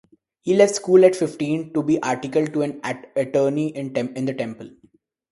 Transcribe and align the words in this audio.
He 0.41 0.55
left 0.55 0.73
school 0.73 1.05
at 1.05 1.15
fifteen 1.15 1.73
to 1.73 1.83
be 1.83 2.01
articled 2.01 2.53
to 2.53 2.63
an 2.63 2.81
attorney 3.15 3.67
in 3.67 3.93
the 3.93 4.33
Temple. 4.33 4.71